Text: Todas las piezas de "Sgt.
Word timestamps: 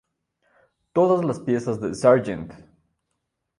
Todas 0.93 1.23
las 1.23 1.39
piezas 1.41 1.79
de 1.79 1.93
"Sgt. 1.93 2.55